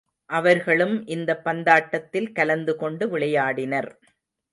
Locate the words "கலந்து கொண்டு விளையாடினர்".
2.31-3.91